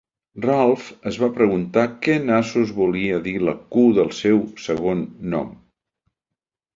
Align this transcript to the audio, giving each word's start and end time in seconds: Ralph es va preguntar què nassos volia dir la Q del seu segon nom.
Ralph 0.43 0.85
es 1.09 1.17
va 1.23 1.27
preguntar 1.33 1.83
què 2.05 2.15
nassos 2.29 2.71
volia 2.77 3.19
dir 3.27 3.33
la 3.49 3.53
Q 3.75 3.83
del 3.99 4.09
seu 4.21 4.41
segon 4.65 5.05
nom. 5.35 5.53